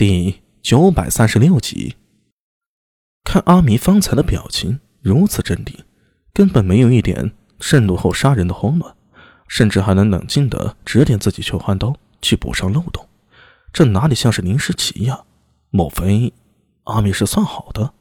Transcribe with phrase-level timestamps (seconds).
[0.00, 1.96] 第九百三十六集，
[3.22, 5.84] 看阿弥方才的表情如此镇定，
[6.32, 8.96] 根本没有一点盛怒后杀人的慌乱，
[9.46, 13.06] 甚至还能冷静的指点自己去换刀，去补上漏洞。
[13.74, 15.24] 这哪里像是临时起意呀？
[15.68, 16.32] 莫非
[16.84, 17.92] 阿弥是算好的？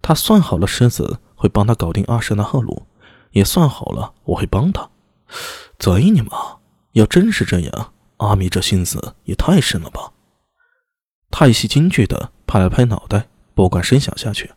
[0.00, 2.86] 他算好了狮子会帮他搞定阿什纳赫鲁，
[3.32, 4.88] 也算好了我会帮他。
[5.76, 6.58] 贼你妈！
[6.92, 10.12] 要真是这样，阿弥这心思也太深了吧！
[11.38, 14.52] 太息惊惧的拍了拍脑袋，不敢深想下去。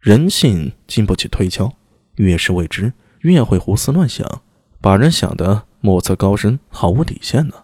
[0.00, 1.72] 人性经不起推敲，
[2.16, 4.42] 越是未知，越会胡思乱想，
[4.80, 7.54] 把人想得莫测高深，毫无底线呢。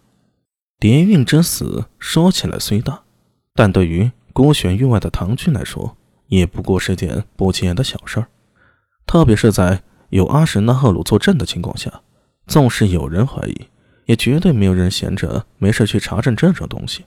[0.78, 3.02] 蝶韵之死说起来虽大，
[3.52, 5.96] 但对于孤悬域外的唐军来说，
[6.28, 8.28] 也不过是件不起眼的小事儿。
[9.08, 12.02] 特别是在有阿什纳赫鲁坐镇的情况下，
[12.46, 13.66] 纵使有人怀疑，
[14.04, 17.06] 也绝对没有人闲着没事去查证这种东西。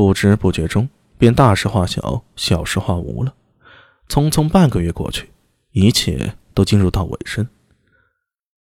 [0.00, 3.34] 不知不觉中，便大事化小，小事化无了。
[4.08, 5.28] 匆匆半个月过去，
[5.72, 7.46] 一切都进入到尾声。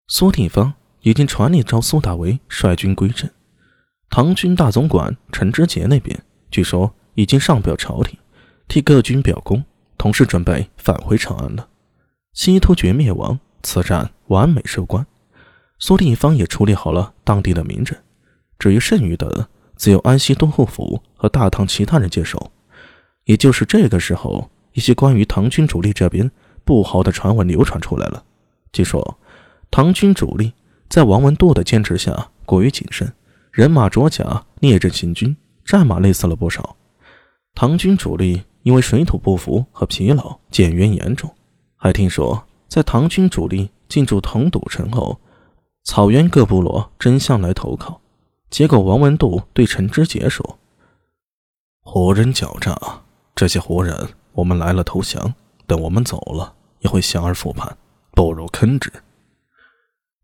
[0.09, 0.73] 苏定方
[1.03, 3.31] 已经传令召苏大为率军归阵。
[4.09, 8.19] 唐军大总管陈知节那边，据说已经上表朝廷，
[8.67, 9.63] 替各军表功，
[9.97, 11.69] 同时准备返回长安了。
[12.33, 15.07] 西突厥灭亡，此战完美收官。
[15.79, 17.97] 苏定方也处理好了当地的民政，
[18.59, 19.47] 至于剩余的。
[19.81, 22.51] 自有安西东护府和大唐其他人接手。
[23.23, 26.29] 也就是这个时候，一些关于唐军主力这边
[26.63, 28.23] 不好的传闻流传出来了。
[28.71, 29.17] 据说，
[29.71, 30.53] 唐军主力
[30.88, 33.11] 在王文度的坚持下过于谨慎，
[33.51, 36.75] 人马着甲，列阵行军，战马累死了不少。
[37.55, 41.27] 唐军主力因为水土不服和疲劳，减员严重。
[41.75, 45.19] 还听说，在唐军主力进驻同堵城后，
[45.85, 47.99] 草原各部落争相来投靠。
[48.52, 50.59] 结果，王文度对陈知节说
[51.83, 52.77] ：“胡人狡诈，
[53.33, 55.33] 这些胡人，我们来了投降，
[55.66, 57.77] 等我们走了也会降而复叛，
[58.11, 58.91] 不如坑之。”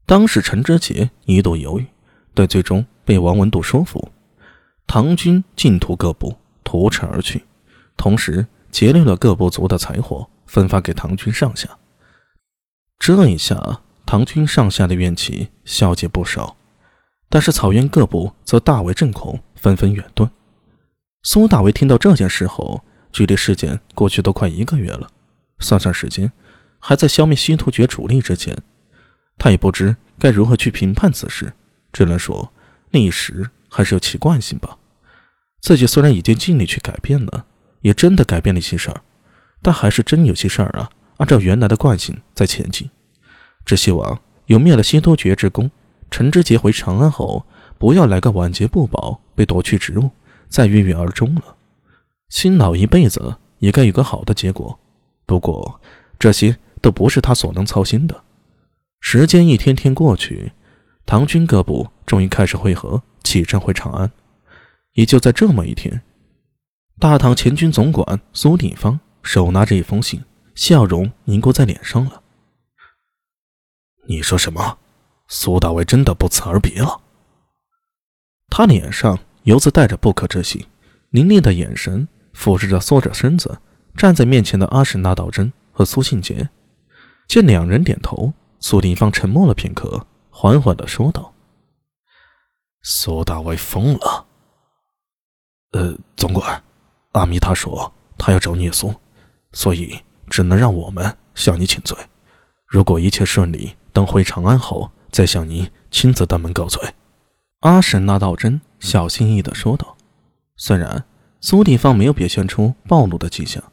[0.05, 1.87] 当时陈知节一度犹豫，
[2.33, 4.11] 但最终被王文度说服。
[4.85, 7.45] 唐军进屠各部，屠城而去，
[7.95, 11.77] 同时劫掠了各部族的财货，分发给唐军上下。
[12.99, 16.57] 这一下，唐军上下的怨气消解不少。
[17.29, 20.29] 但是草原各部则大为震恐，纷纷远遁。
[21.23, 25.09] 苏大为听到这件事后，距离事件过去都快一个月了，
[25.59, 26.31] 算算时间，
[26.79, 28.57] 还在消灭西突厥主力之前。
[29.37, 31.53] 他也不知该如何去评判此事，
[31.91, 32.53] 只能说
[32.91, 34.77] 历史还是有其惯性吧。
[35.59, 37.45] 自己虽然已经尽力去改变了，
[37.81, 39.01] 也真的改变了一些事儿，
[39.61, 42.89] 但还是真有些事儿啊，按照原来的惯性在前进。
[43.65, 45.69] 只希望有灭了西突厥之功。
[46.09, 47.45] 陈知杰回长安后，
[47.77, 50.09] 不要来个晚节不保，被夺去职务，
[50.47, 51.55] 再郁郁而终了。
[52.29, 54.79] 辛劳一辈子，也该有个好的结果。
[55.25, 55.79] 不过，
[56.17, 58.23] 这些都不是他所能操心的。
[58.99, 60.53] 时间一天天过去，
[61.05, 64.11] 唐军各部终于开始会合，起程回长安。
[64.93, 66.01] 也就在这么一天，
[66.99, 70.23] 大唐前军总管苏定方手拿着一封信，
[70.55, 72.23] 笑容凝固在脸上了。
[74.07, 74.79] 你说什么？
[75.27, 77.01] 苏大伟真的不辞而别了。
[78.49, 80.65] 他脸上犹自带着不可置信，
[81.09, 83.59] 凌厉的眼神俯视着缩着身子
[83.95, 86.49] 站在面前的阿什那道真和苏信杰。
[87.27, 91.33] 见两人点头，苏定方沉默了片刻，缓缓的说道
[92.81, 94.25] ：“苏大伟疯了。
[95.71, 96.63] 呃，总管，
[97.11, 98.95] 阿弥他说他要找聂苏，
[99.51, 99.99] 所以
[100.29, 101.97] 只能让我们向你请罪。
[102.65, 106.81] 如果一切顺利，等回长安后。”再向您亲自登门告罪。”
[107.61, 109.97] 阿什那道真小心翼翼地说道。
[110.55, 111.05] 虽然
[111.39, 113.63] 苏定方没有表现出暴怒的迹象，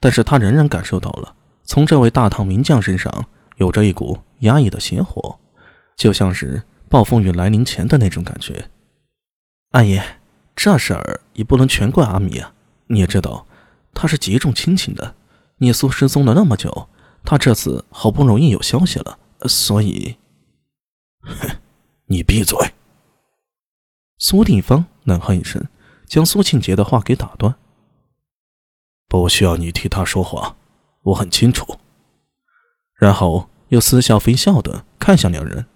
[0.00, 3.26] 但是他仍然感受到了从这位大唐名将身上
[3.56, 5.38] 有着一股压抑的邪火，
[5.96, 8.68] 就像是暴风雨来临前的那种感觉。
[9.72, 10.02] 阿爷，
[10.54, 12.52] 这事儿也不能全怪阿米啊！
[12.86, 13.46] 你也知道，
[13.92, 15.14] 他是极重亲情的。
[15.58, 16.88] 聂苏失踪了那么久，
[17.24, 19.18] 他这次好不容易有消息了，
[19.48, 20.16] 所以。
[22.08, 22.56] 你闭嘴！
[24.18, 25.68] 苏定方冷哼一声，
[26.06, 27.56] 将苏庆杰的话给打断。
[29.08, 30.56] 不需要你替他说话，
[31.02, 31.78] 我很清楚。
[32.94, 35.66] 然后又似笑非笑的看向两人。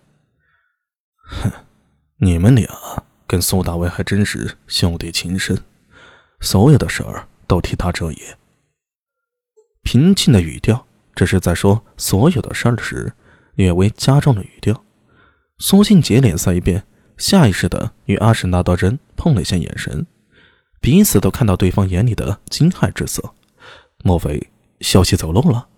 [1.27, 1.51] 哼，
[2.19, 2.69] 你们俩
[3.27, 5.65] 跟苏大伟还真是兄弟情深，
[6.41, 8.39] 所有的事儿都替他遮掩。
[9.83, 13.13] 平静的语调，这是在说所有的事儿时，
[13.55, 14.85] 略微加重了语调。
[15.63, 16.87] 苏庆杰脸色一变，
[17.19, 20.07] 下意识的与阿什那道真碰了一下眼神。
[20.81, 23.35] 彼此都看到对方眼里的惊骇之色。
[24.03, 25.69] 莫非消息走漏了？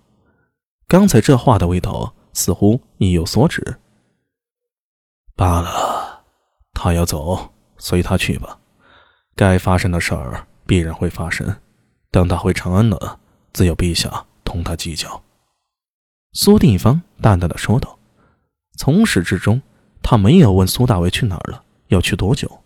[0.87, 3.79] 刚才这话的味道似乎意有所指。
[5.35, 6.23] 罢了，
[6.73, 8.61] 他要走，随他去吧。
[9.35, 11.57] 该发生的事儿必然会发生。
[12.13, 13.19] 等他回长安了，
[13.53, 15.25] 自有陛下同他计较。
[16.35, 17.99] 苏定方淡淡的说道。
[18.79, 19.61] 从始至终，
[20.03, 22.63] 他没有问苏大为去哪儿了，要去多久，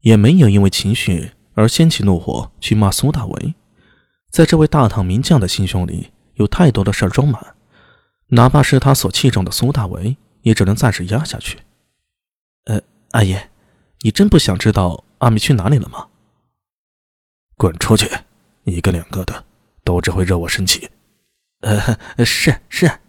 [0.00, 3.54] 也没有因为情绪而掀起怒火去骂苏大为。
[4.30, 7.56] 在这位大唐名将的心胸里，有太多的事儿装满，
[8.28, 11.58] 哪怕是他所器重的苏大为，也只能暂时压下去。
[12.64, 12.80] 呃，
[13.10, 13.50] 阿爷，
[14.02, 16.08] 你真不想知道阿米去哪里了吗？
[17.56, 18.08] 滚出去！
[18.64, 19.44] 一个两个的，
[19.82, 20.88] 都只会惹我生气。
[21.62, 23.00] 呃，是是。